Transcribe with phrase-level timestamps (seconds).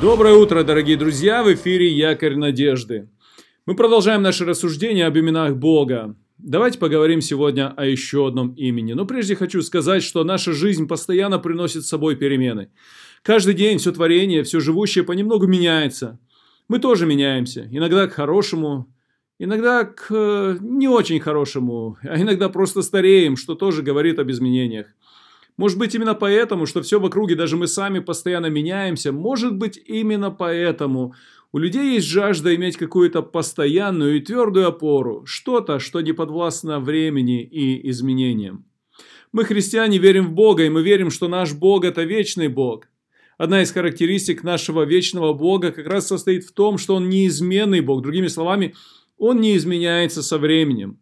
[0.00, 1.42] Доброе утро, дорогие друзья!
[1.42, 3.08] В эфире Якорь Надежды.
[3.64, 6.14] Мы продолжаем наше рассуждение об именах Бога.
[6.36, 8.92] Давайте поговорим сегодня о еще одном имени.
[8.92, 12.68] Но прежде хочу сказать, что наша жизнь постоянно приносит с собой перемены.
[13.22, 16.20] Каждый день все творение, все живущее понемногу меняется.
[16.68, 17.66] Мы тоже меняемся.
[17.70, 18.92] Иногда к хорошему,
[19.38, 24.88] иногда к э, не очень хорошему, а иногда просто стареем, что тоже говорит об изменениях.
[25.56, 29.80] Может быть, именно поэтому, что все в округе, даже мы сами постоянно меняемся, может быть,
[29.86, 31.14] именно поэтому
[31.52, 37.42] у людей есть жажда иметь какую-то постоянную и твердую опору, что-то, что не подвластно времени
[37.42, 38.66] и изменениям.
[39.32, 42.88] Мы, христиане, верим в Бога, и мы верим, что наш Бог– это вечный Бог.
[43.38, 48.02] Одна из характеристик нашего вечного Бога как раз состоит в том, что Он неизменный Бог.
[48.02, 48.74] Другими словами,
[49.18, 50.98] Он не изменяется со временем.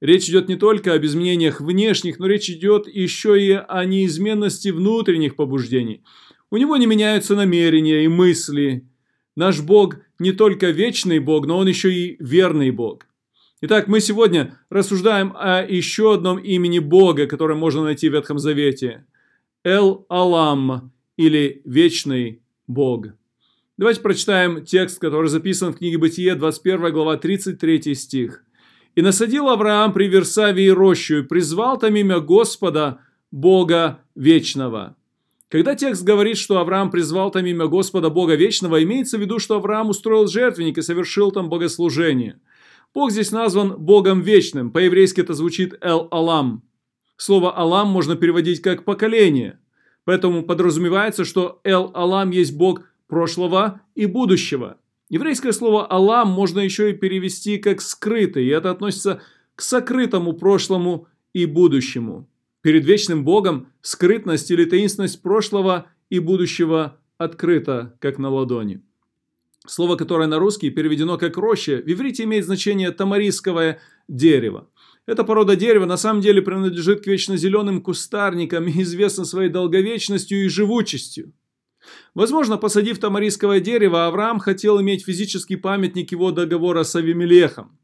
[0.00, 5.34] Речь идет не только об изменениях внешних, но речь идет еще и о неизменности внутренних
[5.34, 6.02] побуждений.
[6.50, 8.86] У него не меняются намерения и мысли.
[9.36, 13.06] Наш Бог не только вечный Бог, но Он еще и верный Бог.
[13.60, 19.04] Итак, мы сегодня рассуждаем о еще одном имени Бога, которое можно найти в Ветхом Завете.
[19.64, 23.08] Эл-Алам, или Вечный Бог.
[23.76, 28.44] Давайте прочитаем текст, который записан в книге Бытие, 21 глава, 33 стих.
[28.98, 32.98] И насадил Авраам при Версавии рощу, и призвал там имя Господа,
[33.30, 34.96] Бога Вечного.
[35.48, 39.54] Когда текст говорит, что Авраам призвал там имя Господа Бога Вечного, имеется в виду, что
[39.54, 42.40] Авраам устроил жертвенник и совершил там богослужение.
[42.92, 46.64] Бог здесь назван Богом Вечным, по-еврейски это звучит Эл-Алам.
[47.16, 49.60] Слово «Алам» можно переводить как «поколение».
[50.06, 54.76] Поэтому подразумевается, что Эл-Алам есть Бог прошлого и будущего.
[55.10, 59.22] Еврейское слово «Алам» можно еще и перевести как «скрытый», и это относится
[59.54, 62.28] к сокрытому прошлому и будущему.
[62.60, 68.82] Перед вечным Богом скрытность или таинственность прошлого и будущего открыта, как на ладони.
[69.66, 74.68] Слово, которое на русский переведено как «роща», в иврите имеет значение «тамарисковое дерево».
[75.06, 80.44] Эта порода дерева на самом деле принадлежит к вечно зеленым кустарникам и известна своей долговечностью
[80.44, 81.32] и живучестью.
[82.14, 87.78] Возможно, посадив тамарийское дерево, Авраам хотел иметь физический памятник его договора с Авимелехом.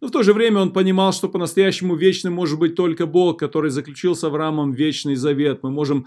[0.00, 3.70] Но в то же время он понимал, что по-настоящему вечным может быть только Бог, который
[3.70, 5.62] заключил с Авраамом вечный завет.
[5.62, 6.06] Мы можем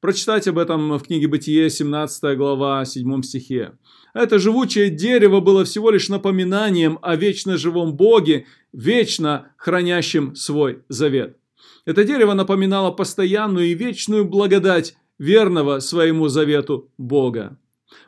[0.00, 3.72] прочитать об этом в книге Бытие, 17 глава, 7 стихе.
[4.12, 11.38] Это живучее дерево было всего лишь напоминанием о вечно живом Боге, вечно хранящем свой завет.
[11.86, 17.58] Это дерево напоминало постоянную и вечную благодать верного своему завету Бога.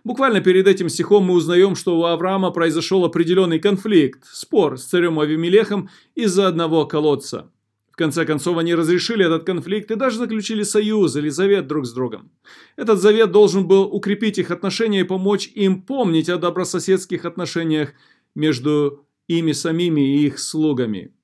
[0.05, 5.19] Буквально перед этим стихом мы узнаем, что у Авраама произошел определенный конфликт, спор с царем
[5.21, 7.51] Авимелехом из-за одного колодца.
[7.91, 11.93] В конце концов, они разрешили этот конфликт и даже заключили союз или завет друг с
[11.93, 12.31] другом.
[12.77, 17.95] Этот завет должен был укрепить их отношения и помочь им помнить о добрососедских отношениях
[18.35, 21.16] между ими самими и их слугами.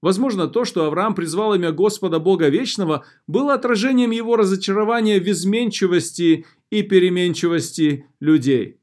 [0.00, 6.46] Возможно, то, что Авраам призвал имя Господа Бога Вечного, было отражением его разочарования в изменчивости
[6.70, 8.78] и переменчивости людей.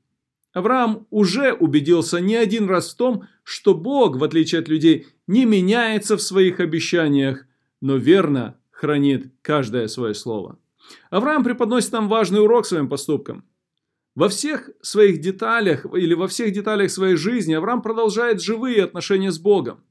[0.54, 5.46] Авраам уже убедился не один раз в том, что Бог, в отличие от людей, не
[5.46, 7.46] меняется в своих обещаниях,
[7.82, 10.58] но верно хранит каждое свое слово.
[11.10, 13.46] Авраам преподносит нам важный урок своим поступкам.
[14.16, 19.40] Во всех своих деталях или во всех деталях своей жизни Авраам продолжает живые отношения с
[19.40, 19.84] Богом.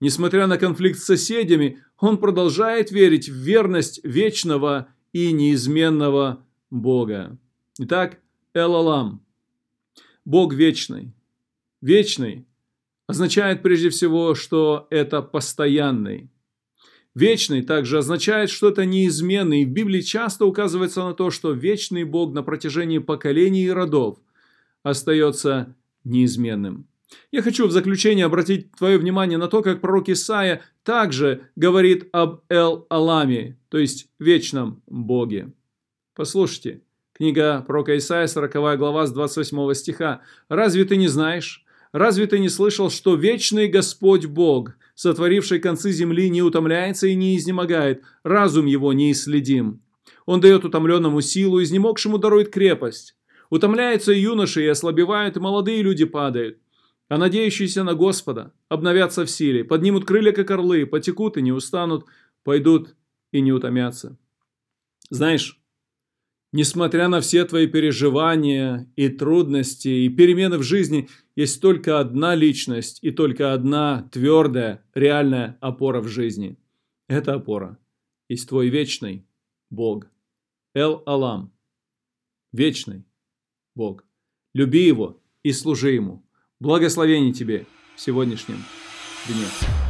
[0.00, 7.36] Несмотря на конфликт с соседями, он продолжает верить в верность вечного и неизменного Бога.
[7.78, 8.20] Итак,
[8.54, 9.24] Элалам.
[10.24, 11.12] Бог вечный.
[11.80, 12.46] Вечный
[13.06, 16.30] означает прежде всего, что это постоянный.
[17.14, 19.64] Вечный также означает, что это неизменный.
[19.64, 24.18] В Библии часто указывается на то, что вечный Бог на протяжении поколений и родов
[24.84, 26.86] остается неизменным.
[27.30, 32.40] Я хочу в заключение обратить твое внимание на то, как пророк Исаия также говорит об
[32.48, 35.52] Эл-Аламе, то есть вечном Боге.
[36.14, 36.82] Послушайте,
[37.12, 40.20] книга пророка Исаия, 40 глава с 28 стиха.
[40.48, 41.64] «Разве ты не знаешь?
[41.92, 47.36] Разве ты не слышал, что вечный Господь Бог, сотворивший концы земли, не утомляется и не
[47.36, 49.80] изнемогает, разум его неисследим?
[50.26, 53.16] Он дает утомленному силу, изнемогшему дарует крепость.
[53.48, 56.58] Утомляются юноши и ослабевают, и молодые люди падают.
[57.08, 62.04] А надеющиеся на Господа обновятся в силе, поднимут крылья, как орлы, потекут и не устанут,
[62.44, 62.94] пойдут
[63.32, 64.18] и не утомятся.
[65.08, 65.58] Знаешь,
[66.52, 72.98] несмотря на все твои переживания и трудности, и перемены в жизни, есть только одна личность
[73.02, 76.58] и только одна твердая, реальная опора в жизни.
[77.08, 77.78] Это опора
[78.28, 79.26] есть твой вечный
[79.70, 80.10] Бог.
[80.74, 81.52] Эл-Алам.
[82.52, 83.04] Вечный.
[83.74, 84.04] Бог.
[84.54, 86.24] Люби Его и служи Ему.
[86.60, 88.64] Благословений тебе в сегодняшнем
[89.28, 89.87] дне.